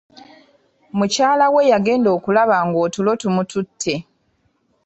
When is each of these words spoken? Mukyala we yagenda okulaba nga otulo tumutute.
Mukyala 0.97 1.45
we 1.53 1.61
yagenda 1.71 2.09
okulaba 2.17 2.55
nga 2.65 2.77
otulo 2.85 3.11
tumutute. 3.21 3.93